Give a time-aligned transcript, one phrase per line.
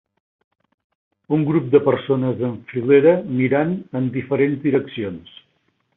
[1.37, 5.37] Un grup de persones en filera mirant en diferents direccions.